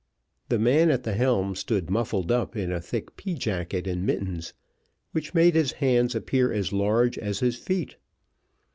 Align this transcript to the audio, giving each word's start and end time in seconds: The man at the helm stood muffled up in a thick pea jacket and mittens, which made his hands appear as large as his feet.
The 0.49 0.57
man 0.57 0.89
at 0.89 1.03
the 1.03 1.13
helm 1.13 1.53
stood 1.53 1.91
muffled 1.91 2.31
up 2.31 2.55
in 2.57 2.71
a 2.71 2.81
thick 2.81 3.15
pea 3.15 3.35
jacket 3.35 3.85
and 3.85 4.03
mittens, 4.03 4.55
which 5.11 5.35
made 5.35 5.53
his 5.53 5.73
hands 5.73 6.15
appear 6.15 6.51
as 6.51 6.73
large 6.73 7.19
as 7.19 7.39
his 7.41 7.55
feet. 7.57 7.97